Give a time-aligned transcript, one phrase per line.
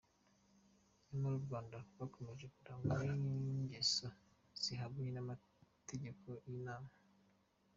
[1.07, 4.07] Nyamara u Rwanda rwakomeje kurangwa n’ingeso
[4.61, 6.89] zihabanye n’amategeko y’Imana.